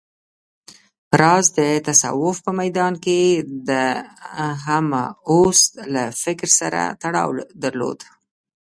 راز 1.21 1.45
د 1.57 1.59
تصوف 1.87 2.35
په 2.45 2.51
ميدان 2.59 2.93
کې 3.03 3.19
د 3.69 3.71
همه 4.65 5.01
اوست 5.31 5.71
له 5.93 6.03
فکر 6.23 6.49
سره 6.59 6.81
تړاو 7.01 7.29
درلود 7.63 7.99